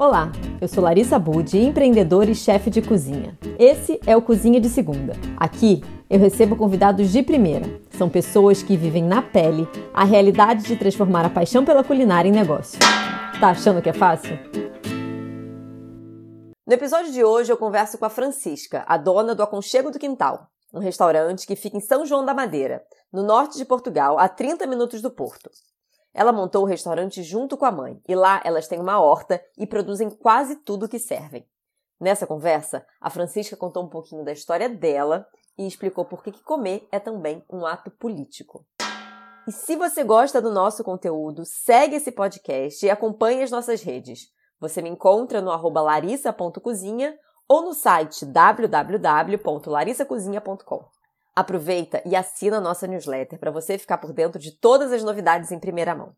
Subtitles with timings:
[0.00, 3.38] Olá, eu sou Larissa Budi, empreendedora e chefe de cozinha.
[3.58, 5.12] Esse é o Cozinha de Segunda.
[5.36, 7.66] Aqui eu recebo convidados de primeira.
[7.90, 12.32] São pessoas que vivem na pele a realidade de transformar a paixão pela culinária em
[12.32, 12.78] negócio.
[13.38, 14.38] Tá achando que é fácil?
[16.66, 20.46] No episódio de hoje eu converso com a Francisca, a dona do Aconchego do Quintal,
[20.72, 22.82] um restaurante que fica em São João da Madeira,
[23.12, 25.50] no norte de Portugal, a 30 minutos do Porto.
[26.12, 29.66] Ela montou o restaurante junto com a mãe e lá elas têm uma horta e
[29.66, 31.46] produzem quase tudo que servem.
[32.00, 35.26] Nessa conversa, a Francisca contou um pouquinho da história dela
[35.58, 38.66] e explicou por que comer é também um ato político.
[39.46, 44.28] E se você gosta do nosso conteúdo, segue esse podcast e acompanhe as nossas redes.
[44.60, 47.16] Você me encontra no arroba larissa.cozinha
[47.48, 50.99] ou no site www.larissacozinha.com.
[51.34, 55.58] Aproveita e assina nossa newsletter para você ficar por dentro de todas as novidades em
[55.58, 56.14] primeira mão.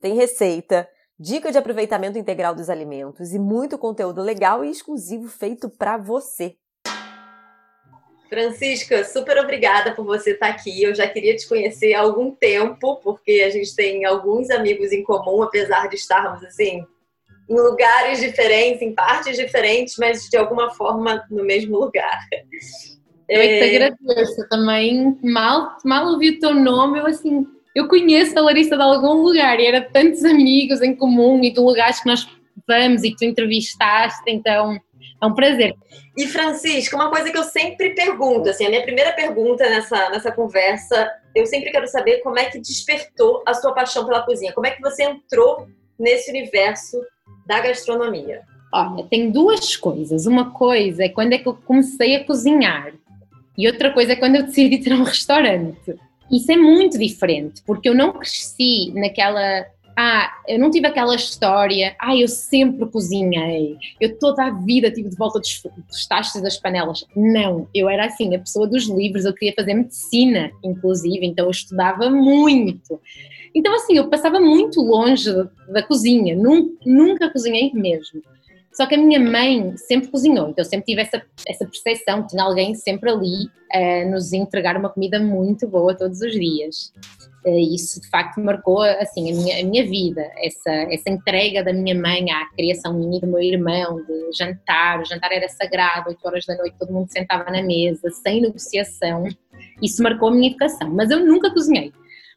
[0.00, 5.68] Tem receita, dica de aproveitamento integral dos alimentos e muito conteúdo legal e exclusivo feito
[5.68, 6.56] para você.
[8.28, 10.82] Francisca, super obrigada por você estar aqui.
[10.82, 15.04] Eu já queria te conhecer há algum tempo, porque a gente tem alguns amigos em
[15.04, 16.84] comum, apesar de estarmos assim
[17.48, 22.18] em lugares diferentes, em partes diferentes, mas de alguma forma no mesmo lugar.
[23.28, 23.76] Eu é que te é.
[23.76, 25.18] agradeço também.
[25.22, 29.58] Mal, mal ouvi o teu nome, eu assim, eu conheço a Larissa de algum lugar
[29.58, 32.28] e era tantos amigos em comum e de lugares que nós
[32.66, 34.78] vamos e que tu entrevistaste, então
[35.20, 35.74] é um prazer.
[36.16, 40.30] E Francisca, uma coisa que eu sempre pergunto, assim, a minha primeira pergunta nessa, nessa
[40.30, 44.66] conversa, eu sempre quero saber como é que despertou a sua paixão pela cozinha, como
[44.66, 45.66] é que você entrou
[45.98, 47.00] nesse universo
[47.46, 48.42] da gastronomia?
[48.72, 50.26] Olha, tem duas coisas.
[50.26, 52.92] Uma coisa é quando é que eu comecei a cozinhar.
[53.56, 55.94] E outra coisa é quando eu decidi ter um restaurante.
[56.30, 59.66] Isso é muito diferente, porque eu não cresci naquela.
[59.96, 61.94] Ah, eu não tive aquela história.
[62.00, 63.76] Ah, eu sempre cozinhei.
[64.00, 67.04] Eu toda a vida tive de volta dos, dos tachos das panelas.
[67.14, 69.24] Não, eu era assim, a pessoa dos livros.
[69.24, 73.00] Eu queria fazer medicina, inclusive, então eu estudava muito.
[73.54, 75.30] Então, assim, eu passava muito longe
[75.68, 76.34] da cozinha.
[76.34, 78.20] Nunca, nunca cozinhei mesmo.
[78.74, 82.42] Só que a minha mãe sempre cozinhou, então eu sempre tive essa, essa percepção, tinha
[82.42, 86.92] alguém sempre ali a uh, nos entregar uma comida muito boa todos os dias.
[87.46, 91.72] Uh, isso de facto marcou assim, a, minha, a minha vida, essa, essa entrega da
[91.72, 96.08] minha mãe à criação minha e do meu irmão, de jantar, o jantar era sagrado,
[96.08, 99.24] 8 horas da noite todo mundo sentava na mesa, sem negociação,
[99.80, 101.92] isso marcou a minha educação, mas eu nunca cozinhei.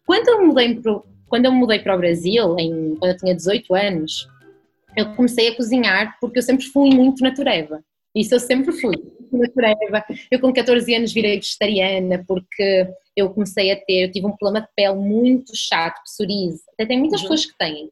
[0.05, 3.73] Quando eu mudei para, quando eu mudei para o Brasil, em, quando eu tinha 18
[3.73, 4.27] anos,
[4.97, 7.83] eu comecei a cozinhar porque eu sempre fui muito natureba.
[8.15, 8.95] Isso eu sempre fui,
[9.31, 10.03] natureba.
[10.31, 14.65] Eu com 14 anos virei vegetariana porque eu comecei a ter, eu tive um problema
[14.65, 16.63] de pele muito chato, psoríase.
[16.73, 17.29] Até tem muitas uhum.
[17.29, 17.89] pessoas que têm.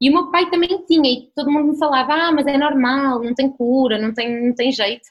[0.00, 3.22] E o meu pai também tinha, e todo mundo me falava, ah, mas é normal,
[3.22, 5.06] não tem cura, não tem, não tem jeito.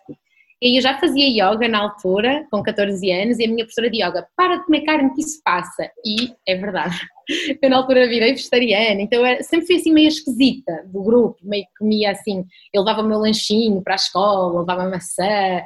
[0.62, 4.02] E eu já fazia yoga na altura, com 14 anos, e a minha professora de
[4.02, 5.92] yoga, para de comer carne que isso passa.
[6.06, 6.96] E é verdade.
[7.62, 11.64] Eu na altura virei vegetariana, então eu sempre fui assim meio esquisita do grupo, meio
[11.64, 15.64] que comia assim, eu levava o meu lanchinho para a escola, levava maçã.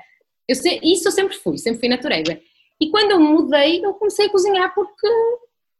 [0.47, 2.39] Eu, isso eu sempre fui, sempre fui natureza.
[2.79, 5.07] E quando eu mudei, eu comecei a cozinhar porque,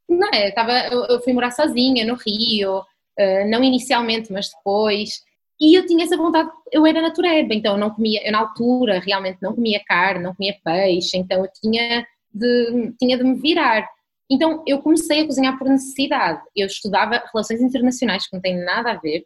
[0.10, 4.50] não é, eu, tava, eu, eu fui morar sozinha no Rio, uh, não inicialmente, mas
[4.50, 5.22] depois.
[5.60, 9.00] E eu tinha essa vontade, eu era natureba, então eu não comia, eu na altura
[9.00, 13.88] realmente não comia carne, não comia peixe, então eu tinha de, tinha de me virar.
[14.32, 16.42] Então eu comecei a cozinhar por necessidade.
[16.56, 19.26] Eu estudava relações internacionais, que não tem nada a ver,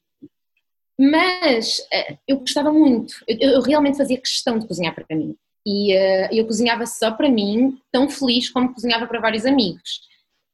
[0.97, 5.35] mas uh, eu gostava muito, eu, eu, realmente fazia questão de cozinhar para mim.
[5.65, 10.01] E uh, eu cozinhava só para mim, tão feliz como cozinhava para vários amigos.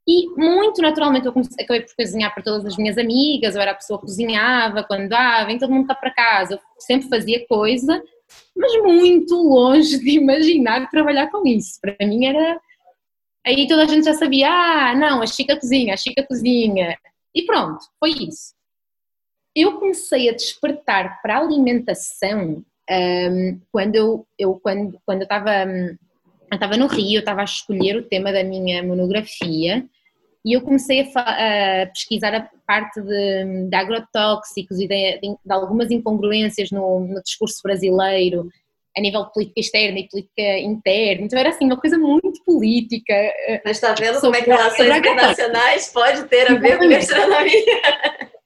[0.09, 3.70] E muito naturalmente eu comecei, acabei por cozinhar para todas as minhas amigas, eu era
[3.70, 7.46] a pessoa que cozinhava, quando ah, vem todo mundo cá para casa, eu sempre fazia
[7.46, 8.02] coisa,
[8.58, 11.80] mas muito longe de imaginar trabalhar com isso.
[11.80, 12.59] Para mim era.
[13.46, 16.97] Aí toda a gente já sabia, ah, não, a Chica cozinha, a Chica cozinha.
[17.36, 18.56] E pronto, foi isso.
[19.56, 25.52] Eu comecei a despertar para a alimentação um, quando eu, eu quando, quando eu estava.
[26.52, 29.88] Eu estava no Rio, eu estava a escolher o tema da minha monografia
[30.46, 35.53] e eu comecei a, a pesquisar a parte de, de agrotóxicos e de, de, de
[35.53, 38.47] algumas incongruências no, no, discurso brasileiro
[38.97, 43.14] a nível de política externa e política interna, então era assim uma coisa muito política.
[43.64, 47.64] Mas está vendo como é que relações internacionais pode ter a ver com gastronomia?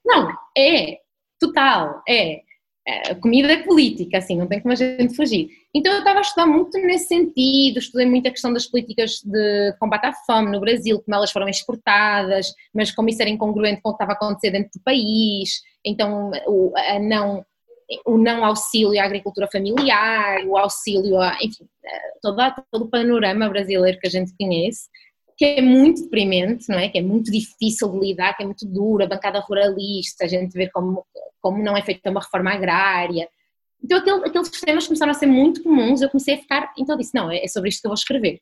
[0.04, 0.98] Não, é,
[1.40, 2.43] total, é.
[2.86, 5.48] A comida é política, assim, não tem como a gente fugir.
[5.74, 9.74] Então eu estava a estudar muito nesse sentido, estudei muito a questão das políticas de
[9.78, 13.88] combate à fome no Brasil, como elas foram exportadas, mas como isso era incongruente com
[13.88, 16.30] o que estava a acontecer dentro do país, então
[16.76, 17.42] a não,
[18.04, 21.64] o não auxílio à agricultura familiar, o auxílio a, enfim,
[22.20, 22.36] todo,
[22.70, 24.88] todo o panorama brasileiro que a gente conhece,
[25.36, 26.88] que é muito deprimente, não é?
[26.88, 30.52] Que é muito difícil de lidar, que é muito dura, a bancada ruralista, a gente
[30.52, 31.04] vê como,
[31.44, 33.28] como não é feita uma reforma agrária.
[33.82, 37.14] Então aquele, aqueles temas começaram a ser muito comuns, eu comecei a ficar, então disse,
[37.14, 38.40] não, é sobre isto que eu vou escrever.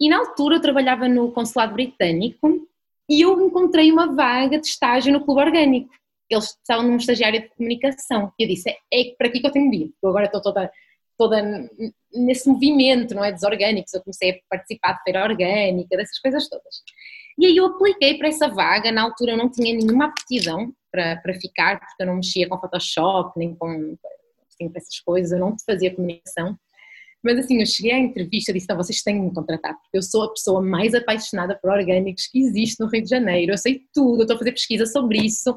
[0.00, 2.66] E na altura eu trabalhava no consulado britânico
[3.06, 5.90] e eu encontrei uma vaga de estágio no clube orgânico.
[6.30, 8.32] Eles estavam num estagiário de comunicação.
[8.38, 9.94] E eu disse, é, é para aqui que eu tenho de ir.
[10.02, 10.72] Eu agora estou toda,
[11.18, 11.70] toda
[12.12, 13.92] nesse movimento, não é, dos orgânicos.
[13.92, 16.82] Eu comecei a participar de feira orgânica, dessas coisas todas.
[17.38, 18.90] E aí eu apliquei para essa vaga.
[18.90, 22.58] Na altura eu não tinha nenhuma aptidão para, para ficar, porque eu não mexia com
[22.58, 23.96] Photoshop, nem com,
[24.48, 25.32] assim, com essas coisas.
[25.32, 26.58] Eu não fazia comunicação.
[27.22, 29.98] Mas assim, eu cheguei à entrevista e disse: não, vocês têm de me contratar, porque
[29.98, 33.52] eu sou a pessoa mais apaixonada por orgânicos que existe no Rio de Janeiro.
[33.52, 35.56] Eu sei tudo, eu estou a fazer pesquisa sobre isso.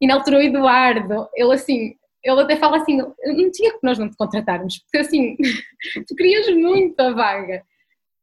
[0.00, 3.98] E na altura o Eduardo, ele assim, ele até fala assim: não tinha que nós
[3.98, 5.36] não te contratarmos, porque assim,
[6.06, 7.64] tu querias muito a vaga.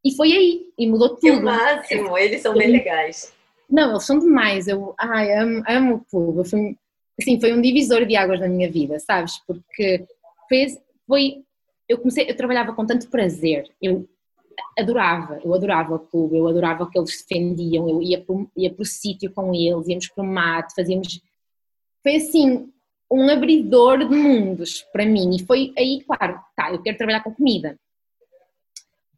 [0.03, 1.19] E foi aí, e mudou tudo.
[1.19, 3.33] Que máximo, eles são bem legais.
[3.69, 4.67] Não, eles são demais.
[4.67, 6.49] Eu ai, amo, amo o clube.
[6.49, 6.77] Foi,
[7.19, 9.39] assim, foi um divisor de águas na minha vida, sabes?
[9.45, 10.05] Porque
[10.47, 10.67] foi,
[11.05, 11.43] foi
[11.89, 14.07] eu comecei, eu trabalhava com tanto prazer, eu
[14.77, 18.75] adorava, eu adorava o clube, eu adorava o que eles defendiam, eu ia para, ia
[18.77, 21.19] o sítio com eles, íamos para o mato, fazíamos.
[22.03, 22.71] Foi assim,
[23.11, 27.33] um abridor de mundos para mim, e foi aí, claro, tá, eu quero trabalhar com
[27.33, 27.77] comida.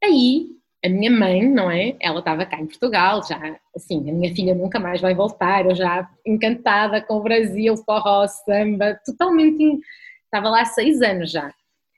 [0.01, 0.47] Aí,
[0.83, 1.95] a minha mãe, não é?
[1.99, 5.75] Ela estava cá em Portugal, já, assim, a minha filha nunca mais vai voltar, eu
[5.75, 9.79] já encantada com o Brasil, forró, samba, totalmente.
[10.25, 11.53] Estava lá há seis anos já.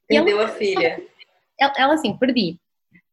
[0.08, 1.02] Perdeu ela, a filha.
[1.60, 2.58] Ela, ela, assim, perdi.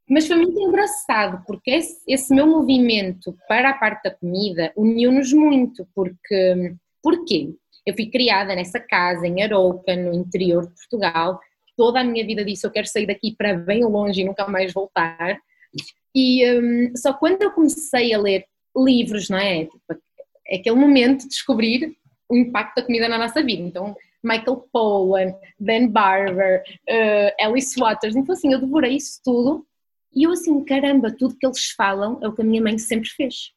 [0.09, 5.33] Mas foi muito engraçado, porque esse, esse meu movimento para a parte da comida uniu-nos
[5.33, 7.55] muito, porque, porquê?
[7.87, 11.39] Eu fui criada nessa casa em Arouca, no interior de Portugal,
[11.77, 14.73] toda a minha vida disse eu quero sair daqui para bem longe e nunca mais
[14.73, 15.39] voltar.
[16.15, 18.45] E um, só quando eu comecei a ler
[18.77, 19.65] livros, não é?
[19.65, 19.81] Tipo,
[20.47, 21.97] é aquele momento de descobrir
[22.29, 23.63] o impacto da comida na nossa vida.
[23.63, 28.17] Então, Michael Pollan, Dan Barber, uh, Alice Waters.
[28.17, 29.67] Então, assim, eu devorei isso tudo
[30.15, 33.09] e eu, assim, caramba, tudo que eles falam é o que a minha mãe sempre
[33.09, 33.53] fez.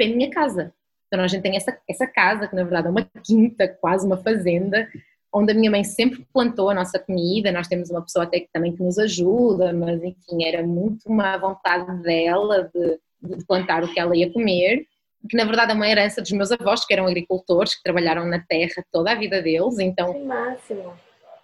[0.00, 0.72] É a minha casa.
[1.06, 4.16] Então, a gente tem essa, essa casa, que na verdade é uma quinta, quase uma
[4.16, 4.88] fazenda,
[5.32, 7.52] onde a minha mãe sempre plantou a nossa comida.
[7.52, 11.36] Nós temos uma pessoa até que também que nos ajuda, mas enfim, era muito uma
[11.36, 14.86] vontade dela de, de plantar o que ela ia comer
[15.28, 18.40] que na verdade é uma herança dos meus avós, que eram agricultores, que trabalharam na
[18.40, 20.12] terra toda a vida deles, então...
[20.12, 20.92] Que máximo!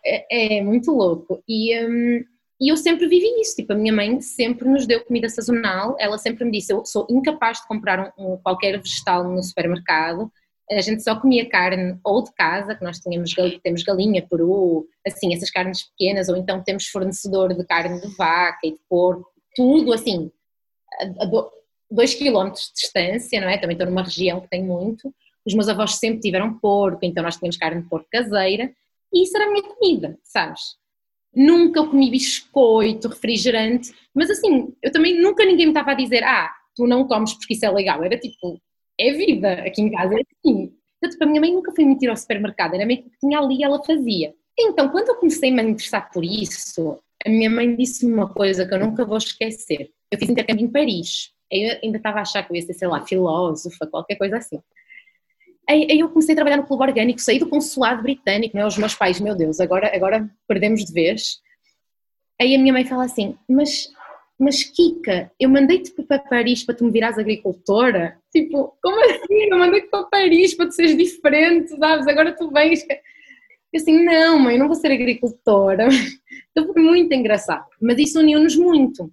[0.04, 1.42] É, é muito louco.
[1.48, 2.24] E, um,
[2.60, 6.18] e eu sempre vivi isso, tipo, a minha mãe sempre nos deu comida sazonal, ela
[6.18, 10.30] sempre me disse, eu sou incapaz de comprar um, um, qualquer vegetal no supermercado,
[10.70, 15.34] a gente só comia carne ou de casa, que nós tínhamos, temos galinha, peru, assim,
[15.34, 19.92] essas carnes pequenas, ou então temos fornecedor de carne de vaca e de porco, tudo
[19.92, 20.30] assim,
[21.90, 23.58] dois quilómetros de distância, não é?
[23.58, 25.14] Também estou numa região que tem muito.
[25.46, 28.72] Os meus avós sempre tiveram porco, então nós tínhamos carne de porco caseira
[29.12, 30.76] e isso era a minha comida, sabes?
[31.34, 36.50] Nunca comi biscoito, refrigerante, mas assim, eu também nunca ninguém me estava a dizer, ah,
[36.74, 38.02] tu não comes porque isso é legal.
[38.02, 38.60] Era tipo,
[38.98, 40.72] é vida, aqui em casa é assim.
[41.20, 44.34] A minha mãe nunca foi mentir ao supermercado, era meio que tinha ali ela fazia.
[44.58, 48.66] Então, quando eu comecei a me interessar por isso, a minha mãe disse-me uma coisa
[48.66, 49.90] que eu nunca vou esquecer.
[50.10, 52.88] Eu fiz intercâmbio em Paris eu ainda estava a achar que eu ia ser, sei
[52.88, 54.60] lá, filósofa, qualquer coisa assim.
[55.68, 58.66] Aí, aí, eu comecei a trabalhar no clube orgânico, saí do consulado britânico, né?
[58.66, 61.38] os meus pais, meu Deus, agora, agora perdemos de vez.
[62.40, 63.88] Aí a minha mãe fala assim, mas,
[64.44, 68.18] mas Kika, eu mandei-te para Paris para tu me virares agricultora?
[68.30, 69.50] Tipo, como assim?
[69.50, 72.06] Eu mandei-te para Paris para tu seres diferente, sabes?
[72.06, 72.86] Agora tu vens...
[73.72, 75.88] Eu assim, não mãe, não vou ser agricultora.
[76.56, 79.10] Então foi muito engraçado, mas isso uniu-nos muito.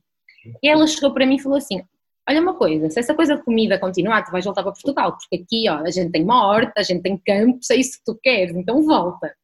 [0.61, 1.81] E ela chegou para mim e falou assim,
[2.29, 5.43] olha uma coisa, se essa coisa de comida continuar, tu vais voltar para Portugal, porque
[5.43, 8.19] aqui, ó, a gente tem uma horta, a gente tem campos, é isso que tu
[8.21, 9.35] queres, então volta.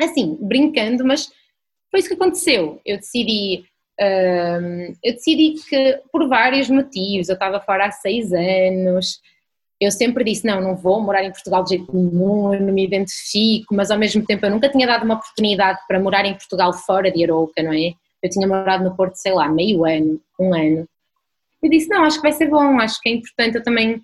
[0.00, 1.30] Assim, brincando, mas
[1.90, 2.80] foi isso que aconteceu.
[2.84, 3.64] Eu decidi,
[4.00, 9.20] hum, eu decidi que, por vários motivos, eu estava fora há seis anos,
[9.80, 12.84] eu sempre disse, não, não vou morar em Portugal de jeito nenhum, eu não me
[12.84, 16.72] identifico, mas ao mesmo tempo eu nunca tinha dado uma oportunidade para morar em Portugal
[16.72, 17.92] fora de Arouca, não é?
[18.22, 20.88] Eu tinha morado no Porto, sei lá, meio ano, um ano,
[21.64, 24.02] eu disse, não, acho que vai ser bom, acho que é importante eu também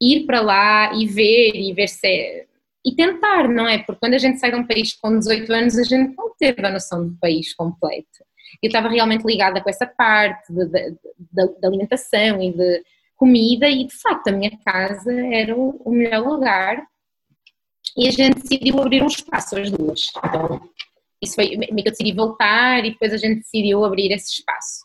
[0.00, 2.46] ir para lá e ver e ver se é...
[2.84, 3.78] e tentar, não é?
[3.78, 6.66] Porque quando a gente sai de um país com 18 anos, a gente não teve
[6.66, 8.24] a noção do país completo.
[8.62, 12.82] Eu estava realmente ligada com essa parte de alimentação e de
[13.16, 16.82] comida e de facto a minha casa era o, o melhor lugar
[17.96, 20.10] e a gente decidiu abrir um espaço, as duas.
[20.16, 20.60] Então,
[21.22, 24.84] isso foi meio que eu decidi voltar e depois a gente decidiu abrir esse espaço.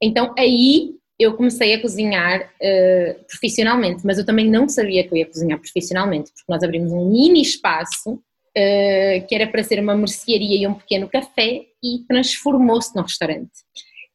[0.00, 5.18] Então, aí eu comecei a cozinhar uh, profissionalmente, mas eu também não sabia que eu
[5.18, 8.22] ia cozinhar profissionalmente, porque nós abrimos um mini espaço
[8.56, 13.50] uh, que era para ser uma mercearia e um pequeno café e transformou-se num restaurante.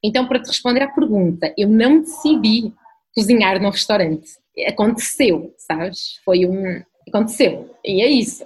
[0.03, 2.71] Então, para te responder à pergunta, eu não decidi
[3.13, 4.29] cozinhar num restaurante.
[4.67, 6.19] Aconteceu, sabes?
[6.23, 6.83] Foi um.
[7.07, 7.75] Aconteceu.
[7.83, 8.45] E é isso.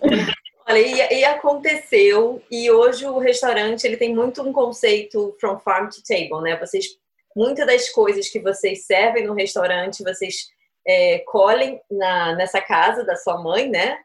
[0.67, 5.89] Olha, e, e, aconteceu, e hoje o restaurante ele tem muito um conceito from farm
[5.89, 6.55] to table, né?
[6.57, 6.85] Vocês,
[7.35, 10.47] muitas das coisas que vocês servem no restaurante, vocês
[10.87, 13.97] é, colhem na, nessa casa da sua mãe, né?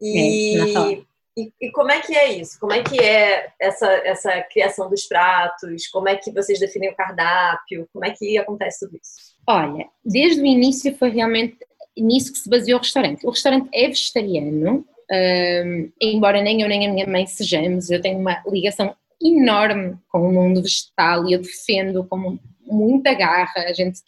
[0.00, 1.02] E, é,
[1.36, 2.58] e, e, como é que é isso?
[2.60, 5.86] Como é que é essa, essa criação dos pratos?
[5.88, 7.88] Como é que vocês definem o cardápio?
[7.92, 9.34] Como é que acontece tudo isso?
[9.48, 11.56] Olha, desde o início foi realmente
[11.96, 13.26] nisso que se baseou o restaurante.
[13.26, 18.18] O restaurante é vegetariano, um, embora nem eu nem a minha mãe sejamos, eu tenho
[18.18, 24.00] uma ligação enorme com o mundo vegetal e eu defendo com muita garra a gente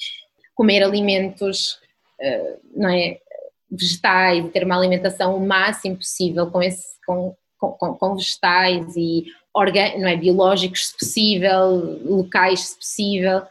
[0.54, 1.78] comer alimentos
[2.21, 3.19] uh, não é,
[3.71, 9.99] vegetais ter uma alimentação o máximo possível com, esse, com, com, com vegetais e organ,
[9.99, 13.42] não é, biológicos se possível, locais se possível,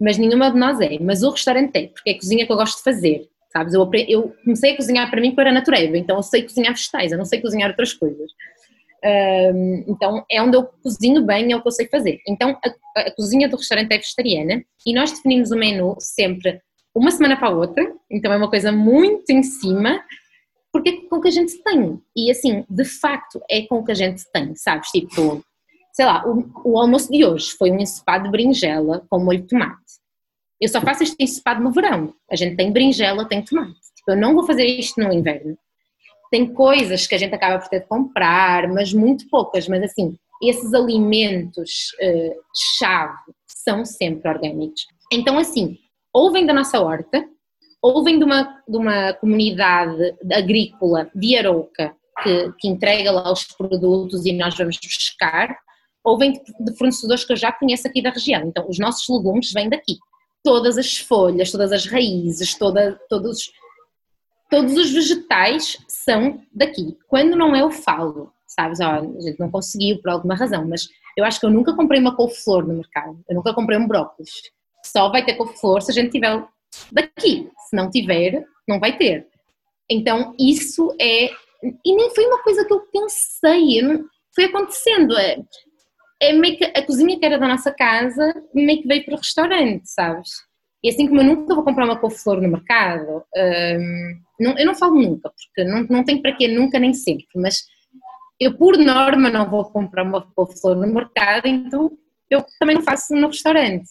[0.00, 0.98] mas nenhuma de nós é.
[1.00, 3.74] Mas o restaurante é, porque é cozinha que eu gosto de fazer, sabes?
[3.74, 7.12] Eu, eu comecei a cozinhar para mim para a natureza, então eu sei cozinhar vegetais,
[7.12, 8.30] eu não sei cozinhar outras coisas.
[9.02, 12.20] Um, então é onde eu cozinho bem, é o que eu sei fazer.
[12.26, 16.60] Então a, a cozinha do restaurante é vegetariana e nós definimos o menu sempre
[16.94, 20.02] uma semana para a outra, então é uma coisa muito em cima,
[20.72, 22.00] porque é com o que a gente tem.
[22.16, 24.88] E assim, de facto, é com o que a gente tem, sabes?
[24.90, 25.44] Tipo,
[25.92, 29.48] sei lá, o, o almoço de hoje foi um ensopado de berinjela com molho de
[29.48, 30.00] tomate.
[30.60, 32.14] Eu só faço este ensopado no verão.
[32.30, 33.80] A gente tem berinjela, tem tomate.
[33.96, 35.56] Tipo, eu não vou fazer isto no inverno.
[36.30, 39.66] Tem coisas que a gente acaba por ter de comprar, mas muito poucas.
[39.66, 42.40] Mas assim, esses alimentos uh,
[42.78, 44.86] chave são sempre orgânicos.
[45.12, 45.76] Então, assim,
[46.12, 47.26] ou vem da nossa horta,
[47.82, 53.44] ou vem de uma, de uma comunidade agrícola de Arouca que, que entrega lá os
[53.44, 55.56] produtos e nós vamos buscar,
[56.04, 58.42] ou vem de, de fornecedores que eu já conheço aqui da região.
[58.42, 59.96] Então, os nossos legumes vêm daqui.
[60.42, 63.50] Todas as folhas, todas as raízes, toda, todos,
[64.50, 66.96] todos os vegetais são daqui.
[67.08, 68.80] Quando não é o falo, sabes?
[68.80, 72.16] a gente não conseguiu por alguma razão, mas eu acho que eu nunca comprei uma
[72.16, 74.30] couve-flor no mercado, eu nunca comprei um brócolis
[74.84, 76.44] só vai ter couve-flor se a gente tiver
[76.92, 77.50] daqui.
[77.68, 79.26] Se não tiver, não vai ter.
[79.90, 81.30] Então, isso é.
[81.84, 83.80] E nem foi uma coisa que eu pensei,
[84.34, 85.16] foi acontecendo.
[85.16, 85.38] É,
[86.20, 89.18] é meio que a cozinha que era da nossa casa, meio que veio para o
[89.18, 90.30] restaurante, sabes?
[90.82, 94.74] E assim como eu nunca vou comprar uma couve-flor no mercado, hum, não, eu não
[94.74, 97.64] falo nunca, porque não, não tem para quê nunca nem sempre, mas
[98.38, 101.90] eu por norma não vou comprar uma couve-flor no mercado, então
[102.30, 103.90] eu também não faço no restaurante.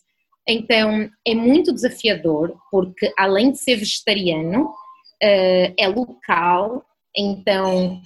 [0.52, 4.74] Então é muito desafiador, porque além de ser vegetariano,
[5.22, 6.84] eh, é local,
[7.16, 8.02] então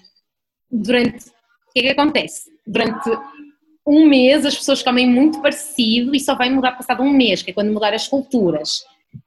[0.69, 1.29] durante.
[1.29, 2.51] O que é que acontece?
[2.67, 3.09] Durante
[3.87, 7.51] um mês as pessoas comem muito parecido e só vai mudar passado um mês, que
[7.51, 8.83] é quando mudar as culturas.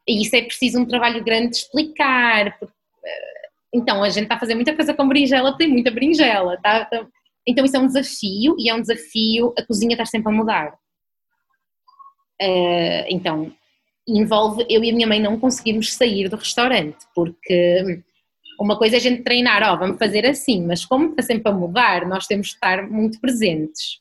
[0.07, 2.49] E isso é preciso um trabalho grande de explicar.
[2.49, 6.59] Eh, então, a gente está a fazer muita coisa com berinjela, tem muita berinjela.
[6.63, 6.87] Tá?
[6.87, 7.09] Então,
[7.49, 10.75] então, isso é um desafio e é um desafio a cozinha estar sempre a mudar.
[12.41, 13.53] Uh, então,
[14.07, 18.03] envolve eu e a minha mãe não conseguirmos sair do restaurante, porque
[18.59, 21.51] uma coisa é a gente treinar, ó, oh, vamos fazer assim, mas como está sempre
[21.51, 24.01] a mudar, nós temos de estar muito presentes.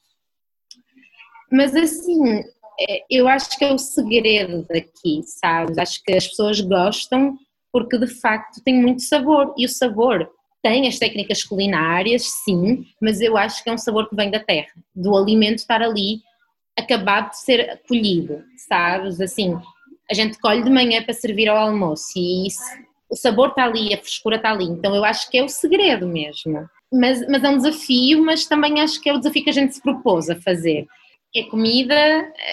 [1.51, 2.43] Mas assim,
[2.79, 5.77] é, eu acho que é o segredo daqui, sabes?
[5.77, 7.37] Acho que as pessoas gostam
[7.71, 10.29] porque de facto tem muito sabor e o sabor
[10.63, 14.39] tem as técnicas culinárias, sim, mas eu acho que é um sabor que vem da
[14.39, 16.21] terra, do alimento estar ali
[16.77, 19.21] acabado de ser colhido, sabes?
[19.21, 19.57] Assim,
[20.09, 22.61] a gente colhe de manhã para servir ao almoço e isso,
[23.09, 26.07] o sabor está ali, a frescura está ali, então eu acho que é o segredo
[26.07, 26.67] mesmo.
[26.91, 29.75] Mas, mas é um desafio, mas também acho que é o desafio que a gente
[29.75, 30.85] se propôs a fazer.
[31.35, 31.95] É comida,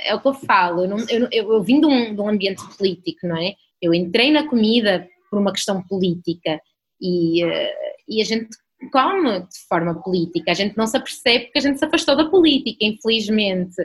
[0.05, 2.29] é o que eu falo, eu, não, eu, eu, eu vim de um, de um
[2.29, 3.55] ambiente político, não é?
[3.81, 6.61] Eu entrei na comida por uma questão política
[7.01, 7.75] e, eh,
[8.09, 8.49] e a gente
[8.93, 12.29] come de forma política, a gente não se apercebe porque a gente se afastou da
[12.29, 13.77] política, infelizmente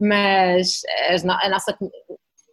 [0.00, 0.82] mas
[1.28, 1.76] a, a nossa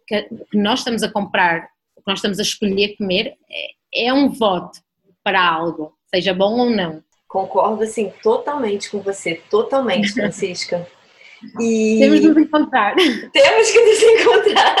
[0.06, 4.28] que nós estamos a comprar, o que nós estamos a escolher comer é, é um
[4.28, 4.78] voto
[5.22, 7.02] para algo, seja bom ou não.
[7.28, 10.86] Concordo assim totalmente com você, totalmente, Francisca.
[11.60, 11.98] E...
[12.00, 12.94] Temos de nos encontrar.
[12.94, 14.74] Temos que nos encontrar.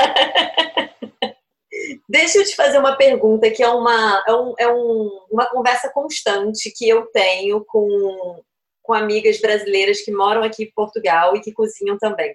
[2.08, 5.90] Deixa eu te fazer uma pergunta que é uma, é, um, é um, uma conversa
[5.92, 8.42] constante que eu tenho com,
[8.82, 12.34] com amigas brasileiras que moram aqui em Portugal e que cozinham também.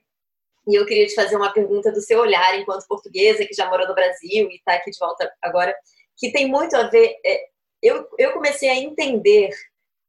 [0.67, 3.87] E eu queria te fazer uma pergunta do seu olhar enquanto portuguesa que já mora
[3.87, 5.75] no Brasil e está aqui de volta agora,
[6.17, 7.15] que tem muito a ver.
[7.25, 7.41] É,
[7.81, 9.49] eu, eu comecei a entender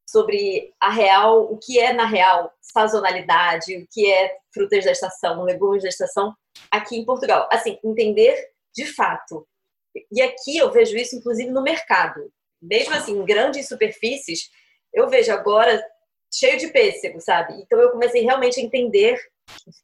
[0.07, 5.43] sobre a real, o que é na real sazonalidade, o que é frutas da estação,
[5.43, 6.35] legumes da estação
[6.71, 7.49] aqui em Portugal.
[7.51, 8.37] Assim, entender
[8.75, 9.47] de fato.
[10.11, 12.31] E aqui eu vejo isso inclusive no mercado.
[12.61, 14.51] Mesmo assim, em grandes superfícies,
[14.93, 15.83] eu vejo agora
[16.33, 17.55] cheio de pêssego, sabe?
[17.63, 19.19] Então eu comecei realmente a entender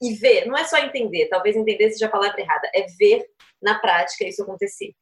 [0.02, 3.24] e ver, não é só entender, talvez entender seja a palavra errada, é ver
[3.62, 4.92] na prática isso acontecer.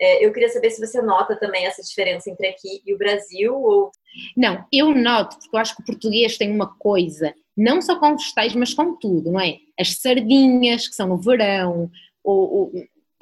[0.00, 3.54] É, eu queria saber se você nota também essa diferença entre aqui e o Brasil
[3.54, 3.92] ou
[4.36, 8.16] não, eu noto, porque eu acho que o português tem uma coisa, não só com
[8.16, 9.58] vegetais, mas com tudo, não é?
[9.78, 11.90] As sardinhas, que são no verão,
[12.22, 12.66] ou,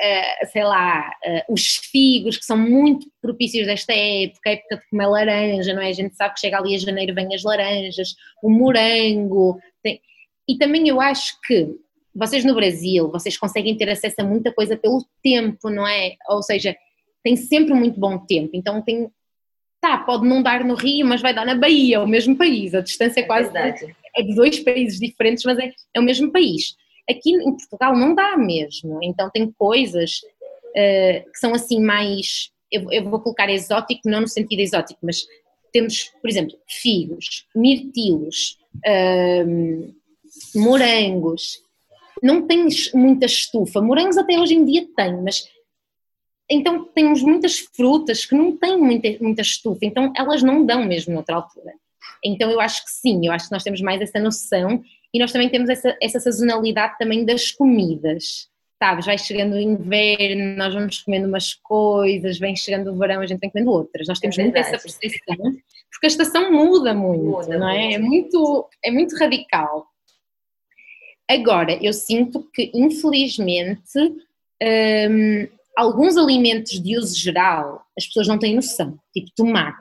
[0.03, 4.89] uh, sei lá, uh, os figos, que são muito propícios desta época, a época de
[4.91, 5.89] comer laranja, não é?
[5.89, 9.59] A gente sabe que chega ali a janeiro, vem as laranjas, o morango.
[9.83, 10.01] Tem...
[10.49, 11.75] E também eu acho que
[12.15, 16.15] vocês no Brasil, vocês conseguem ter acesso a muita coisa pelo tempo, não é?
[16.29, 16.77] Ou seja,
[17.23, 19.11] tem sempre muito bom tempo, então tem
[19.81, 22.73] tá, pode não dar no Rio, mas vai dar na Bahia, é o mesmo país,
[22.73, 26.31] a distância é, quase de, é de dois países diferentes, mas é, é o mesmo
[26.31, 26.77] país.
[27.11, 32.93] Aqui em Portugal não dá mesmo, então tem coisas uh, que são assim mais, eu,
[32.93, 35.27] eu, vou colocar exótico, não no sentido exótico, mas
[35.73, 39.93] temos, por exemplo, figos, mirtilos, uh,
[40.55, 41.63] morangos,
[42.23, 45.49] não tens muita estufa, morangos até hoje em dia tem, mas
[46.51, 51.15] então temos muitas frutas que não têm muita, muita estufa, então elas não dão mesmo
[51.15, 51.73] noutra altura.
[52.25, 54.83] Então eu acho que sim, eu acho que nós temos mais essa noção
[55.13, 58.49] e nós também temos essa, essa sazonalidade também das comidas.
[58.79, 63.27] Sabes, vai chegando o inverno, nós vamos comendo umas coisas, vem chegando o verão, a
[63.27, 64.09] gente vem comendo outras.
[64.09, 67.93] Nós temos é muito essa percepção, porque a estação muda muito, muda, não é?
[67.93, 69.87] É muito, é muito radical.
[71.29, 78.55] Agora, eu sinto que, infelizmente, hum, alguns alimentos de uso geral as pessoas não têm
[78.55, 79.79] noção, tipo tomate.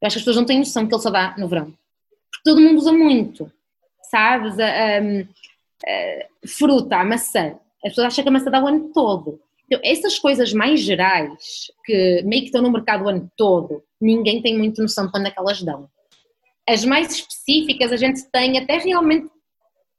[0.00, 1.66] Eu acho que as pessoas não têm noção que ele só dá no verão.
[1.66, 3.50] Porque todo mundo usa muito,
[4.10, 4.58] sabes?
[4.58, 7.58] A, a, a fruta, a maçã.
[7.84, 9.40] As pessoas acham que a maçã dá o ano todo.
[9.66, 14.42] Então, essas coisas mais gerais, que meio que estão no mercado o ano todo, ninguém
[14.42, 15.88] tem muita noção de quando é que elas dão.
[16.68, 19.30] As mais específicas a gente tem até realmente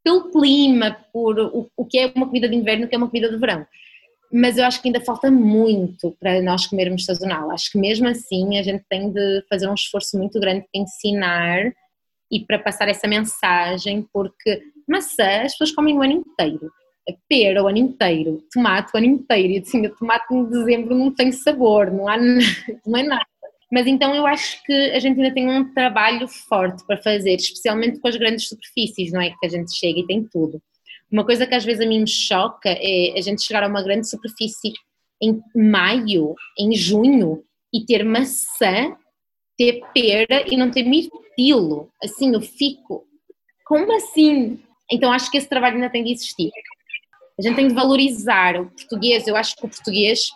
[0.06, 3.10] pelo clima, por o, o que é uma comida de inverno, o que é uma
[3.10, 3.66] comida de verão
[4.32, 7.52] mas eu acho que ainda falta muito para nós comermos sazonal.
[7.52, 11.72] Acho que mesmo assim a gente tem de fazer um esforço muito grande para ensinar
[12.30, 16.70] e para passar essa mensagem, porque maçã as pessoas comem o ano inteiro,
[17.30, 21.14] pera o ano inteiro, tomate o ano inteiro, e assim, o tomate em dezembro não
[21.14, 22.18] tem sabor, não, há,
[22.86, 23.26] não é nada.
[23.76, 28.00] Mas então eu acho que a gente ainda tem um trabalho forte para fazer, especialmente
[28.00, 29.32] com as grandes superfícies, não é?
[29.32, 30.64] Que a gente chega e tem tudo.
[31.12, 33.84] Uma coisa que às vezes a mim me choca é a gente chegar a uma
[33.84, 34.72] grande superfície
[35.22, 38.96] em maio, em junho, e ter maçã,
[39.58, 41.92] ter pera e não ter mirtilo.
[42.02, 43.06] Assim, eu fico,
[43.66, 44.58] como assim?
[44.90, 46.50] Então acho que esse trabalho ainda tem de existir.
[47.38, 49.28] A gente tem de valorizar o português.
[49.28, 50.30] Eu acho que o português,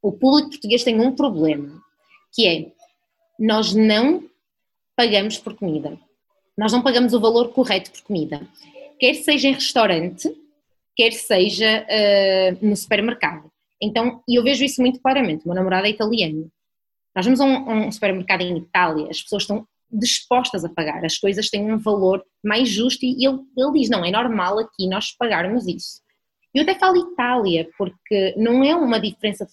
[0.00, 1.86] o público português tem um problema,
[2.32, 2.72] que é
[3.38, 4.28] nós não
[4.96, 5.98] pagamos por comida.
[6.56, 8.40] Nós não pagamos o valor correto por comida
[8.98, 10.28] quer seja em restaurante,
[10.96, 13.50] quer seja uh, no supermercado.
[13.80, 15.44] Então, e eu vejo isso muito claramente.
[15.44, 16.50] O meu namorado é italiano.
[17.14, 21.16] Nós vamos a um, um, supermercado em Itália, as pessoas estão dispostas a pagar, as
[21.16, 25.12] coisas têm um valor mais justo e ele, ele diz: não, é normal aqui nós
[25.16, 26.02] pagarmos isso.
[26.52, 29.46] Eu até falo Itália, porque não é uma diferença,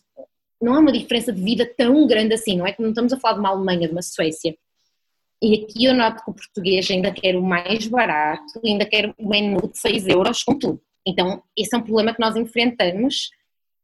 [0.65, 3.19] não é uma diferença de vida tão grande assim, não é que não estamos a
[3.19, 4.58] falar de uma Alemanha, de uma Suécia.
[5.41, 9.30] E aqui eu noto que o português ainda quer o mais barato, ainda quer o
[9.30, 10.82] menu de 6 euros com tudo.
[11.06, 13.30] Então, esse é um problema que nós enfrentamos,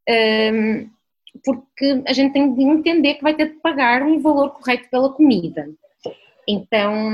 [0.09, 0.89] um,
[1.45, 5.13] porque a gente tem de entender que vai ter de pagar um valor correto pela
[5.13, 5.69] comida.
[6.47, 7.11] Então,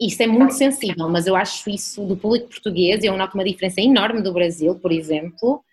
[0.00, 3.80] isso é muito sensível, mas eu acho isso do público português, eu noto uma diferença
[3.80, 5.64] enorme do Brasil, por exemplo.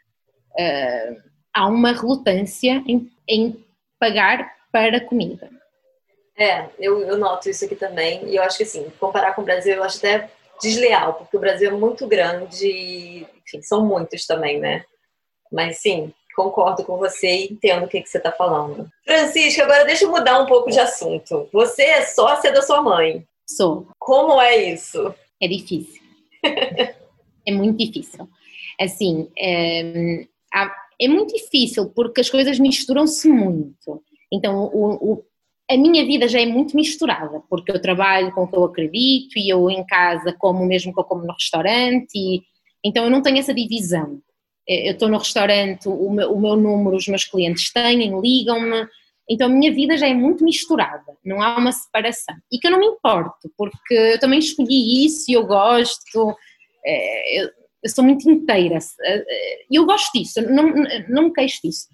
[0.53, 3.63] Uh, há uma relutância em, em
[3.99, 5.49] pagar para comida.
[6.35, 8.27] É, eu, eu noto isso aqui também.
[8.27, 10.29] E eu acho que, assim, comparar com o Brasil, eu acho até
[10.61, 14.83] desleal, porque o Brasil é muito grande, enfim, são muitos também, né?
[15.51, 18.89] Mas, sim, concordo com você e entendo o que, que você está falando.
[19.05, 21.47] Francisca, agora deixa eu mudar um pouco de assunto.
[21.51, 23.25] Você é sócia da sua mãe.
[23.47, 23.87] Sou.
[23.99, 25.13] Como é isso?
[25.41, 26.01] É difícil.
[26.43, 28.27] é muito difícil.
[28.79, 30.25] Assim, é,
[31.03, 34.03] é muito difícil porque as coisas misturam-se muito.
[34.31, 35.23] Então, o, o,
[35.69, 39.37] a minha vida já é muito misturada, porque eu trabalho com o que eu acredito
[39.37, 42.41] e eu em casa como o mesmo que eu como no restaurante, e,
[42.83, 44.19] então eu não tenho essa divisão.
[44.65, 48.87] Eu estou no restaurante, o meu, o meu número os meus clientes têm, ligam-me,
[49.29, 52.35] então a minha vida já é muito misturada, não há uma separação.
[52.51, 56.35] E que eu não me importo, porque eu também escolhi isso e eu gosto,
[56.85, 57.49] é, eu,
[57.83, 58.79] eu, sou muito inteira,
[59.69, 60.73] e eu gosto disso, não,
[61.09, 61.87] não me queixo disso.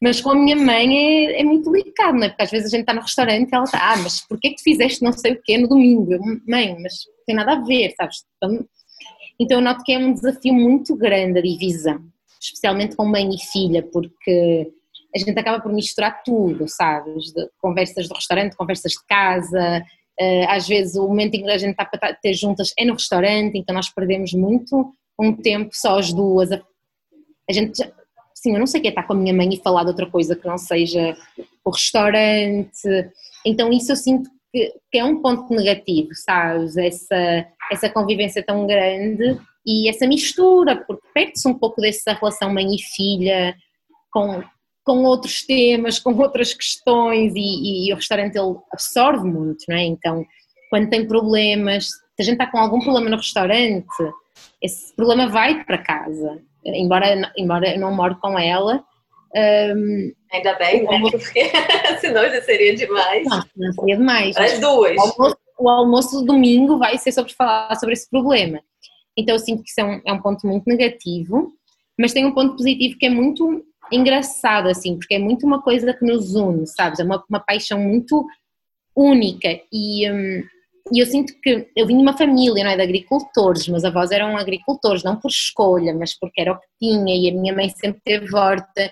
[0.00, 2.28] Mas com a minha mãe é, é, muito delicado, não é?
[2.28, 4.56] Porque às vezes a gente está no restaurante e ela está, ah, mas porquê que
[4.56, 6.12] tu fizeste não sei o quê no domingo?
[6.12, 6.94] Eu, mãe, mas
[7.26, 8.24] tem nada a ver, sabes?
[8.36, 8.66] Então,
[9.40, 12.04] então eu noto que é um desafio muito grande a divisão,
[12.40, 14.70] especialmente com mãe e filha, porque
[15.14, 17.32] a gente acaba por misturar tudo, sabes?
[17.32, 19.82] De conversas do restaurante, conversas de casa, eh,
[20.48, 23.58] às vezes o momento em que a gente está para ter juntas é no restaurante,
[23.58, 26.50] então nós perdemos muito um tempo só as duas.
[26.52, 26.62] A,
[27.48, 27.82] a gente
[28.34, 29.88] sim, eu não sei o que é estar com a minha mãe e falar de
[29.88, 31.16] outra coisa que não seja
[31.64, 33.10] o restaurante.
[33.44, 36.76] Então isso eu sinto que, que é um ponto negativo, sabes?
[36.76, 42.74] Essa, essa convivência tão grande e essa mistura, porque perde-se um pouco dessa relação mãe
[42.74, 43.56] e filha
[44.12, 44.42] com,
[44.86, 49.82] com outros temas, com outras questões e, e, o restaurante ele absorve muito, não é?
[49.82, 50.24] Então,
[50.70, 53.86] quando tem problemas, se a gente está com algum problema no restaurante,
[54.62, 56.40] esse problema vai para casa
[56.74, 58.84] embora, embora eu não moro com ela.
[59.34, 61.00] Um, Ainda bem, né?
[61.10, 61.50] Porque
[62.00, 63.26] senão já seria demais.
[63.26, 64.36] Não, não seria demais.
[64.36, 64.96] As duas.
[64.96, 68.60] O almoço, o almoço do domingo vai ser sobre falar sobre esse problema.
[69.16, 71.52] Então eu sinto que isso é um, é um ponto muito negativo,
[71.98, 75.92] mas tem um ponto positivo que é muito engraçado, assim, porque é muito uma coisa
[75.94, 76.98] que nos une, sabes?
[76.98, 78.26] É uma, uma paixão muito
[78.96, 80.42] única e, um,
[80.92, 84.10] e eu sinto que eu vim de uma família, não é, de agricultores, meus avós
[84.10, 87.68] eram agricultores, não por escolha, mas porque era o que tinha e a minha mãe
[87.70, 88.90] sempre teve horta.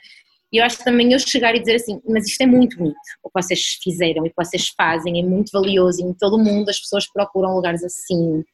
[0.53, 2.97] E eu acho que também eu chegar e dizer assim, mas isto é muito bonito,
[3.23, 6.37] o que vocês fizeram e o que vocês fazem é muito valioso e em todo
[6.37, 8.45] o mundo as pessoas procuram lugares assim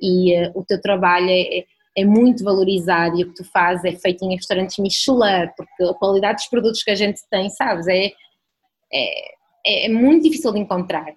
[0.00, 1.64] e uh, o teu trabalho é,
[1.96, 5.94] é muito valorizado e o que tu fazes é feito em restaurantes Michelin, porque a
[5.94, 8.12] qualidade dos produtos que a gente tem, sabes, é,
[8.92, 11.14] é, é muito difícil de encontrar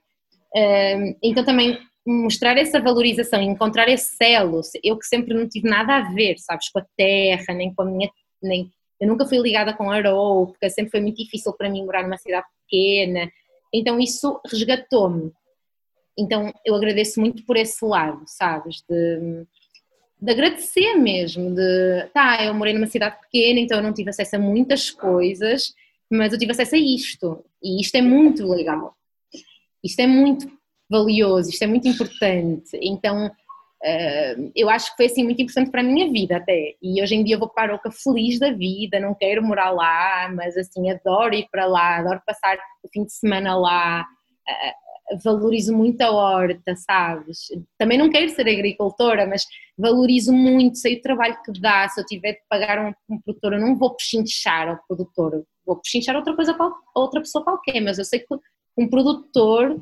[1.22, 6.14] então também mostrar essa valorização, encontrar esse elo, eu que sempre não tive nada a
[6.14, 8.10] ver, sabes, com a terra, nem com a minha,
[8.42, 12.04] nem, eu nunca fui ligada com Arou, porque sempre foi muito difícil para mim morar
[12.04, 13.32] numa cidade pequena,
[13.74, 15.32] então isso resgatou-me.
[16.18, 19.46] Então eu agradeço muito por esse lado, sabes, de,
[20.22, 24.36] de agradecer mesmo, de, tá, eu morei numa cidade pequena, então eu não tive acesso
[24.36, 25.74] a muitas coisas,
[26.10, 28.96] mas eu tive acesso a isto, e isto é muito legal.
[29.84, 30.50] Isto é muito
[30.90, 32.78] valioso, isto é muito importante.
[32.82, 36.76] Então, uh, eu acho que foi assim muito importante para a minha vida até.
[36.82, 39.72] E hoje em dia eu vou para a Oca feliz da vida, não quero morar
[39.72, 44.06] lá, mas assim, adoro ir para lá, adoro passar o fim de semana lá.
[44.48, 44.84] Uh,
[45.24, 47.48] valorizo muito a horta, sabes?
[47.78, 49.46] Também não quero ser agricultora, mas
[49.78, 51.88] valorizo muito, sei o trabalho que dá.
[51.90, 55.78] Se eu tiver de pagar um, um produtor, eu não vou pechinchar ao produtor, vou
[55.78, 56.56] pechinchar outra coisa,
[56.96, 58.28] outra pessoa qualquer, mas eu sei que
[58.78, 59.80] um produtor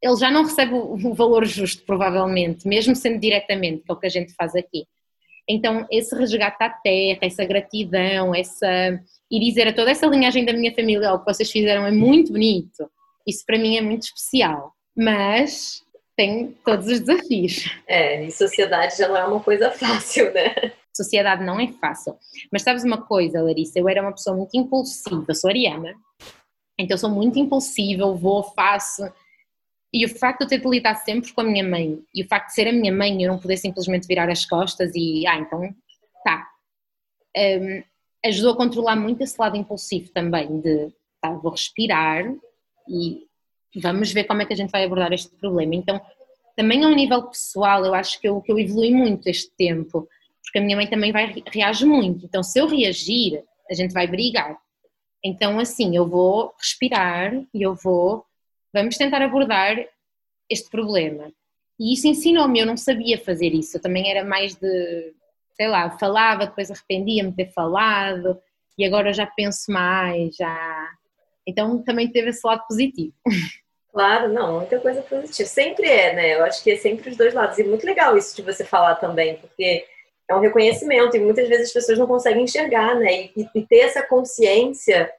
[0.00, 4.06] ele já não recebe o valor justo, provavelmente, mesmo sendo diretamente, que é o que
[4.06, 4.86] a gente faz aqui.
[5.48, 10.52] Então, esse resgate à terra, essa gratidão, essa e dizer a toda essa linhagem da
[10.52, 12.88] minha família, o que vocês fizeram é muito bonito.
[13.28, 14.72] Isso para mim é muito especial.
[14.96, 15.84] Mas
[16.16, 17.70] tem todos os desafios.
[17.86, 20.72] É, e sociedade já não é uma coisa fácil, né?
[20.96, 22.16] Sociedade não é fácil.
[22.50, 23.78] Mas sabes uma coisa, Larissa?
[23.78, 25.94] Eu era uma pessoa muito impulsiva, sou ariana,
[26.76, 29.02] então sou muito impulsiva, eu vou, faço.
[29.92, 32.26] E o facto de eu ter de lidar sempre com a minha mãe e o
[32.26, 35.24] facto de ser a minha mãe e eu não poder simplesmente virar as costas e,
[35.26, 35.72] ah, então,
[36.24, 36.48] tá.
[37.36, 37.82] Um,
[38.26, 42.24] ajudou a controlar muito esse lado impulsivo também, de, tá, vou respirar
[42.88, 43.26] e
[43.80, 45.74] vamos ver como é que a gente vai abordar este problema.
[45.74, 46.00] Então,
[46.56, 50.08] também ao nível pessoal, eu acho que eu, que eu evolui muito este tempo,
[50.42, 52.24] porque a minha mãe também vai, reage muito.
[52.24, 54.58] Então, se eu reagir, a gente vai brigar.
[55.22, 58.24] Então, assim, eu vou respirar e eu vou,
[58.72, 59.76] vamos tentar abordar
[60.48, 61.30] este problema.
[61.78, 65.14] E isso ensinou-me, eu não sabia fazer isso, eu também era mais de,
[65.54, 68.40] sei lá, falava, depois arrependia-me de ter falado,
[68.76, 70.90] e agora já penso mais, já.
[71.48, 73.12] Então também teve esse lado positivo.
[73.90, 75.48] Claro, não, muita coisa positiva.
[75.48, 76.34] Sempre é, né?
[76.34, 77.58] Eu acho que é sempre os dois lados.
[77.58, 79.84] E muito legal isso de você falar também, porque
[80.28, 83.30] é um reconhecimento e muitas vezes as pessoas não conseguem enxergar, né?
[83.34, 85.10] E, e, ter essa consciência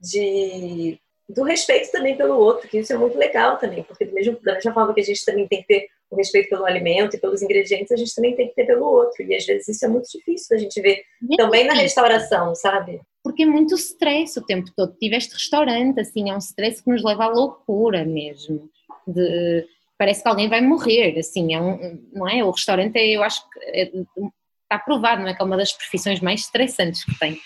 [0.00, 4.54] de do respeito também pelo outro, que isso é muito legal também, porque mesmo da
[4.54, 7.40] mesma forma que a gente também tem que ter o respeito pelo alimento e pelos
[7.40, 9.22] ingredientes, a gente também tem que ter pelo outro.
[9.22, 11.02] E às vezes isso é muito difícil a gente ver
[11.36, 13.00] também na restauração, sabe?
[13.24, 14.96] Porque é muito stress o tempo todo.
[15.00, 18.70] Tiveste restaurante, assim, é um stress que nos leva à loucura mesmo.
[19.08, 19.66] De,
[19.98, 22.44] parece que alguém vai morrer, assim, é um, não é?
[22.44, 23.90] O restaurante, é, eu acho que é,
[24.62, 25.34] está provado, não é?
[25.34, 27.40] Que é uma das profissões mais estressantes que tem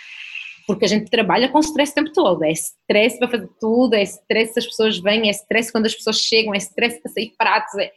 [0.68, 2.44] porque a gente trabalha com stress o tempo todo.
[2.44, 5.94] É stress para fazer tudo, é stress se as pessoas vêm, é stress quando as
[5.94, 7.74] pessoas chegam, é stress para sair pratos.
[7.78, 7.90] É...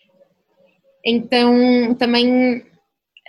[1.04, 2.66] Então, também,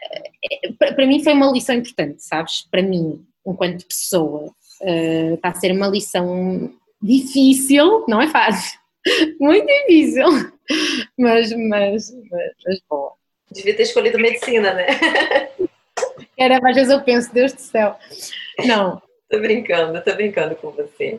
[0.00, 2.68] é, para mim foi uma lição importante, sabes?
[2.70, 8.78] Para mim, enquanto pessoa, uh, está a ser uma lição difícil, não é fácil,
[9.40, 10.26] muito difícil,
[11.18, 13.12] mas, mas, mas, mas boa.
[13.50, 14.86] Devia ter escolhido medicina, né?
[16.38, 17.96] Era, às vezes eu penso, Deus do céu.
[18.64, 19.00] Não,
[19.32, 21.18] Tô brincando, tô brincando com você.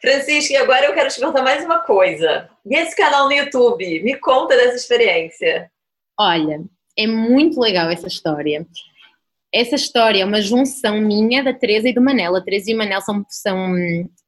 [0.00, 2.48] Francisca, e agora eu quero te perguntar mais uma coisa.
[2.64, 4.02] E esse canal no YouTube?
[4.02, 5.70] Me conta dessa experiência.
[6.18, 6.62] Olha,
[6.98, 8.66] é muito legal essa história.
[9.54, 12.34] Essa história é uma junção minha, da Teresa e do Manel.
[12.34, 13.74] A Teresa e o Manel são, são.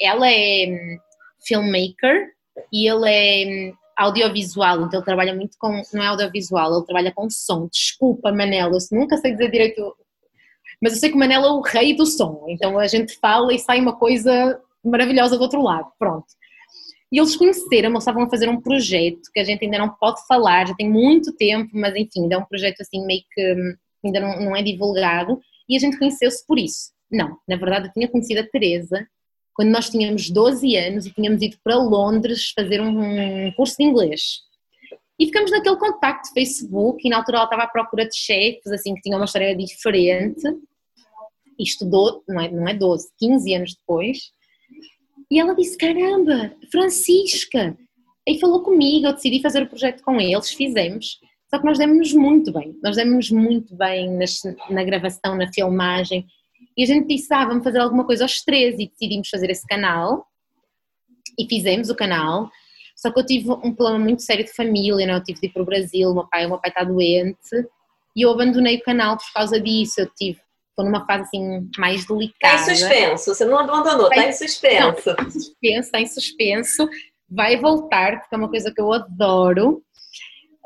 [0.00, 0.98] Ela é hum,
[1.46, 2.28] filmmaker
[2.72, 5.82] e ele é hum, audiovisual, então ele trabalha muito com.
[5.92, 7.68] Não é audiovisual, ele trabalha com som.
[7.72, 9.94] Desculpa, Manel, eu nunca sei dizer direito
[10.80, 13.54] mas eu sei que o Manela é o rei do som, então a gente fala
[13.54, 16.26] e sai uma coisa maravilhosa do outro lado, pronto.
[17.10, 20.66] E eles conheceram, estavam a fazer um projeto que a gente ainda não pode falar,
[20.66, 23.74] já tem muito tempo, mas enfim, é um projeto assim meio que hum,
[24.06, 26.92] ainda não, não é divulgado, e a gente conheceu-se por isso.
[27.10, 29.06] Não, na verdade eu tinha conhecido a Teresa
[29.54, 34.40] quando nós tínhamos 12 anos e tínhamos ido para Londres fazer um curso de inglês.
[35.18, 38.66] E ficamos naquele contacto de Facebook e na altura ela estava à procura de chefes,
[38.72, 40.42] assim, que tinha uma história diferente
[41.56, 44.32] e estudou, não é, não é 12, 15 anos depois,
[45.30, 47.76] e ela disse: Caramba, Francisca!
[48.26, 51.20] Aí falou comigo, eu decidi fazer o projeto com eles, fizemos.
[51.54, 56.26] Só que nós demos-nos muito bem, nós demos-nos muito bem nas, na gravação, na filmagem.
[56.76, 59.64] E a gente disse: Ah, vamos fazer alguma coisa aos três, e decidimos fazer esse
[59.64, 60.26] canal.
[61.38, 62.50] E fizemos o canal.
[62.96, 65.14] Só que eu tive um problema muito sério de família, não?
[65.14, 67.68] eu tive de ir para o Brasil, o meu pai, o meu pai está doente,
[68.16, 70.00] e eu abandonei o canal por causa disso.
[70.00, 70.40] Eu tive
[70.70, 72.56] estou numa fase assim mais delicada.
[72.56, 75.10] Está em suspenso, você não abandonou, está em suspenso.
[75.10, 76.88] Está em suspenso, está em suspenso,
[77.30, 79.84] vai voltar, porque é uma coisa que eu adoro,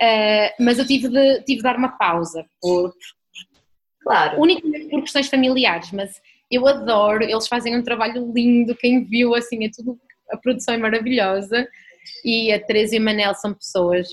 [0.00, 2.92] uh, mas eu tive de, tive de dar uma pausa, por,
[4.02, 4.40] claro.
[4.40, 9.64] unicamente por questões familiares, mas eu adoro, eles fazem um trabalho lindo, quem viu, assim,
[9.64, 9.98] é tudo,
[10.30, 11.68] a produção é maravilhosa,
[12.24, 14.08] e a Teresa e o Manel são pessoas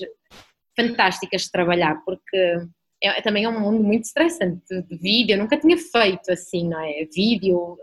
[0.76, 2.58] fantásticas de trabalhar, porque
[3.02, 6.80] é, também é um mundo muito estressante de vídeo, eu nunca tinha feito assim, não
[6.80, 7.06] é?
[7.14, 7.76] Vídeo,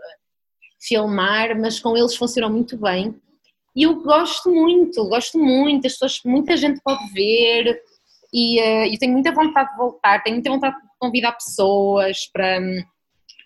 [0.80, 3.14] filmar, mas com eles funcionou muito bem.
[3.74, 7.82] E eu gosto muito, gosto muito, as pessoas, muita gente pode ver
[8.36, 12.58] e uh, eu tenho muita vontade de voltar, tenho muita vontade de convidar pessoas para,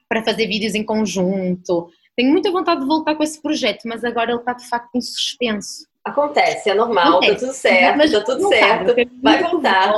[0.08, 1.90] para fazer vídeos em conjunto.
[2.16, 5.00] Tenho muita vontade de voltar com esse projeto, mas agora ele está de facto em
[5.02, 5.86] suspenso.
[6.02, 7.34] Acontece, é normal, tá Acontece.
[7.34, 9.92] tá tudo certo, Mas tá tudo certo, vai voltar.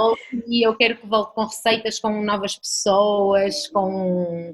[0.48, 4.52] E eu quero que volte com receitas, com novas pessoas, com...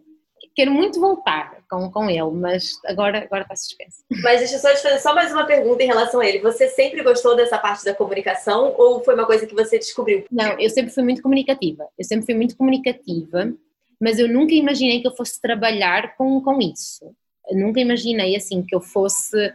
[0.54, 4.04] Quero muito voltar com, com ele, mas agora, agora está suspenso.
[4.22, 6.40] Mas deixa eu só te fazer só mais uma pergunta em relação a ele.
[6.40, 10.24] Você sempre gostou dessa parte da comunicação ou foi uma coisa que você descobriu?
[10.30, 11.86] Não, eu sempre fui muito comunicativa.
[11.98, 13.52] Eu sempre fui muito comunicativa,
[14.00, 17.12] mas eu nunca imaginei que eu fosse trabalhar com, com isso.
[17.48, 19.48] Eu nunca imaginei assim que eu fosse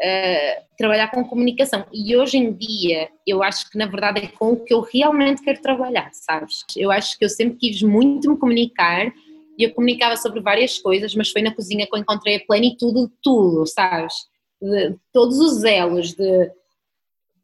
[0.00, 1.86] uh, trabalhar com comunicação.
[1.92, 5.42] E hoje em dia, eu acho que na verdade é com o que eu realmente
[5.42, 6.64] quero trabalhar, sabes?
[6.76, 9.12] Eu acho que eu sempre quis muito me comunicar
[9.60, 13.06] e eu comunicava sobre várias coisas, mas foi na cozinha que eu encontrei a plenitude
[13.06, 14.14] de tudo, sabes?
[14.58, 16.50] De, todos os elos, de,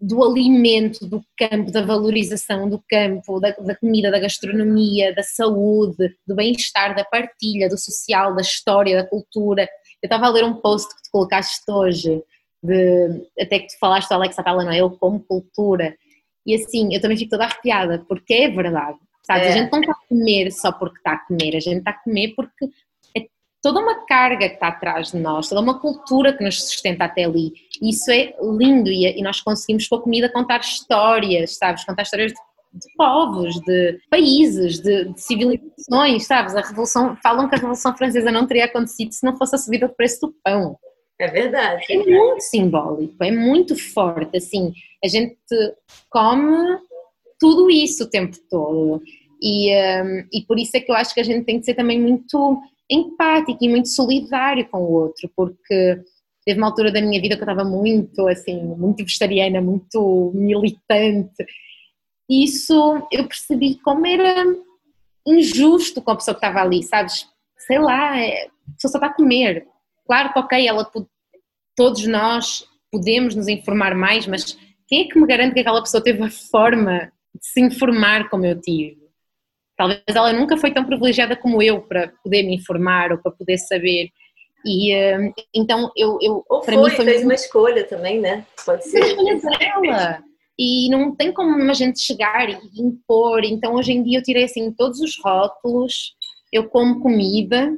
[0.01, 6.17] do alimento, do campo, da valorização do campo, da, da comida, da gastronomia, da saúde,
[6.27, 9.69] do bem-estar, da partilha, do social, da história, da cultura.
[10.03, 12.23] Eu estava a ler um post que tu colocaste hoje
[12.63, 14.79] de, até que tu falaste do Alex Atala, não é?
[14.79, 15.95] Eu como cultura.
[16.47, 18.97] E assim, eu também fico toda arrepiada, porque é verdade.
[19.27, 19.49] Sabes?
[19.49, 19.49] É.
[19.49, 21.99] A gente não está a comer só porque está a comer, a gente está a
[21.99, 22.67] comer porque
[23.17, 23.27] é
[23.61, 27.25] toda uma carga que está atrás de nós, toda uma cultura que nos sustenta até
[27.25, 27.53] ali.
[27.83, 31.85] E isso é lindo e, e nós conseguimos com a comida contar histórias, sabes?
[31.85, 32.39] Contar histórias de,
[32.73, 36.55] de povos, de países, de, de, civilizações, sabes?
[36.55, 39.89] A Revolução, falam que a Revolução Francesa não teria acontecido se não fosse a subida
[39.89, 40.79] do preço do pão.
[41.19, 41.85] É verdade.
[41.91, 45.37] É muito simbólico, é muito forte, assim, a gente
[46.11, 46.79] come
[47.39, 49.03] tudo isso o tempo todo.
[49.43, 51.75] E, um, e por isso é que eu acho que a gente tem que ser
[51.75, 56.01] também muito empático e muito solidário com o outro, porque
[56.45, 61.45] teve uma altura da minha vida que eu estava muito, assim, muito vegetariana, muito militante,
[62.29, 64.45] isso eu percebi como era
[65.27, 67.29] injusto com a pessoa que estava ali, sabes?
[67.59, 69.67] Sei lá, é, a pessoa só está a comer.
[70.07, 70.91] Claro que, ok, ela,
[71.77, 76.03] todos nós podemos nos informar mais, mas quem é que me garante que aquela pessoa
[76.03, 78.99] teve a forma se informar como eu tive?
[79.77, 83.59] Talvez ela nunca foi tão privilegiada como eu para poder me informar ou para poder
[83.59, 84.09] saber.
[84.65, 88.47] E uh, então eu, eu ou para foi, mim foi fez uma escolha também, né?
[88.65, 89.03] Pode ser.
[89.03, 90.25] A escolha dela.
[90.59, 93.45] E não tem como a gente chegar e impor.
[93.45, 96.15] Então hoje em dia eu tirei assim todos os rótulos.
[96.51, 97.71] Eu como comida,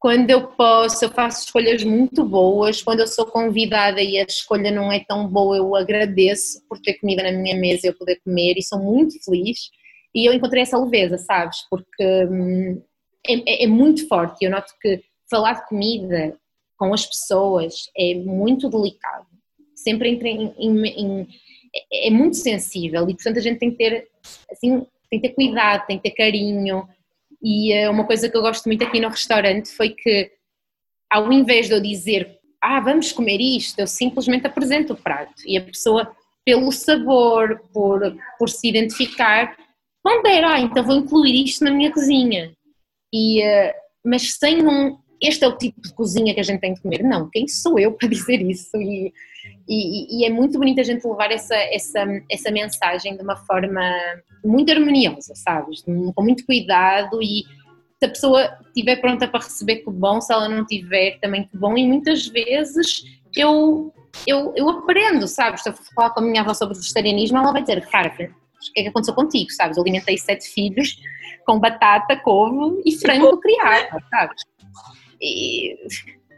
[0.00, 2.82] quando eu posso, eu faço escolhas muito boas.
[2.82, 6.94] Quando eu sou convidada e a escolha não é tão boa, eu agradeço por ter
[6.94, 9.70] comida na minha mesa e eu poder comer e sou muito feliz.
[10.14, 11.58] E eu encontrei essa leveza, sabes?
[11.68, 12.82] Porque hum,
[13.26, 14.42] é, é, é muito forte.
[14.42, 16.34] Eu noto que falar de comida
[16.78, 19.26] com as pessoas é muito delicado.
[19.74, 21.28] Sempre entra em, em, em
[21.92, 24.08] é, é muito sensível e portanto a gente tem que ter
[24.50, 26.88] assim tem que ter cuidado, tem que ter carinho,
[27.42, 30.30] e uh, uma coisa que eu gosto muito aqui no restaurante foi que,
[31.10, 35.56] ao invés de eu dizer, ah, vamos comer isto, eu simplesmente apresento o prato e
[35.56, 38.00] a pessoa, pelo sabor, por,
[38.38, 39.56] por se identificar,
[40.02, 42.52] pondera, ah, então vou incluir isto na minha cozinha.
[43.12, 43.72] E, uh,
[44.04, 47.02] mas sem um, este é o tipo de cozinha que a gente tem que comer.
[47.02, 48.76] Não, quem sou eu para dizer isso?
[48.76, 49.12] E,
[49.68, 53.82] e, e, é muito bonito a gente levar essa, essa, essa mensagem de uma forma
[54.44, 55.82] muito harmoniosa, sabes?
[55.82, 57.44] Com muito cuidado e
[57.98, 61.56] se a pessoa estiver pronta para receber, que bom, se ela não tiver, também que
[61.56, 61.76] bom.
[61.76, 63.04] E muitas vezes
[63.36, 63.92] eu,
[64.26, 65.62] eu, eu aprendo, sabes?
[65.62, 68.16] Se eu for falar com a minha avó sobre vegetarianismo, ela vai dizer, cara, o
[68.16, 69.76] que é que aconteceu contigo, sabes?
[69.76, 70.96] Eu alimentei sete filhos
[71.44, 74.42] com batata, couve e frango criado, sabes?
[75.20, 75.78] E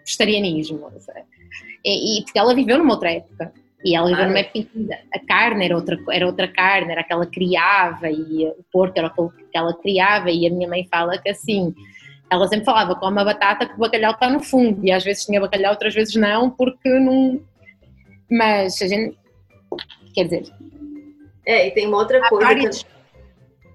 [0.04, 0.90] vegetarianismo?
[1.84, 3.52] E, e, porque ela viveu numa outra época.
[3.84, 6.92] E ela viveu ah, numa época em que a carne era outra, era outra carne,
[6.92, 10.68] era aquela que criava, e o porco era aquele que ela criava, e a minha
[10.68, 11.74] mãe fala que assim,
[12.30, 15.26] ela sempre falava, come a batata que o bacalhau está no fundo, e às vezes
[15.26, 17.40] tinha bacalhau, outras vezes não, porque não...
[18.30, 19.18] Mas a gente,
[20.14, 20.44] quer dizer...
[21.44, 22.46] É, e tem uma outra há coisa...
[22.46, 22.90] Várias, que...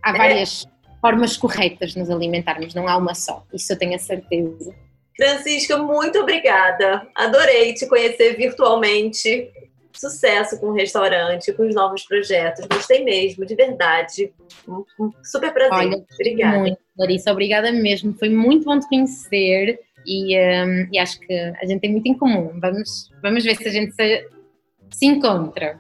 [0.02, 1.00] Há várias é.
[1.02, 4.74] formas corretas de nos alimentarmos, não há uma só, isso eu tenho a certeza.
[5.18, 7.08] Francisca, muito obrigada.
[7.16, 9.52] Adorei te conhecer virtualmente.
[9.92, 12.68] Sucesso com o restaurante, com os novos projetos.
[12.68, 14.32] Gostei mesmo, de verdade.
[15.24, 15.88] Super prazer.
[15.88, 16.60] Olha, obrigada.
[16.60, 18.14] Muito, Larissa, obrigada mesmo.
[18.14, 22.16] Foi muito bom te conhecer e, um, e, acho que a gente tem muito em
[22.16, 22.60] comum.
[22.60, 24.30] Vamos, vamos ver se a gente se,
[24.92, 25.80] se encontra.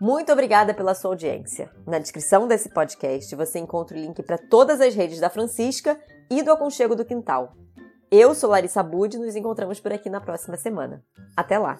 [0.00, 1.70] Muito obrigada pela sua audiência.
[1.84, 5.98] Na descrição desse podcast você encontra o link para todas as redes da Francisca
[6.38, 7.52] e do Aconchego do Quintal.
[8.10, 11.04] Eu sou Larissa Bud e nos encontramos por aqui na próxima semana.
[11.36, 11.78] Até lá!